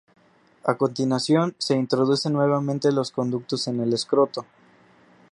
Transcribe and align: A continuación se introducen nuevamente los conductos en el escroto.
A 0.63 0.77
continuación 0.77 1.53
se 1.59 1.75
introducen 1.75 2.33
nuevamente 2.33 2.91
los 2.91 3.11
conductos 3.11 3.67
en 3.67 3.81
el 3.81 3.93
escroto. 3.93 4.47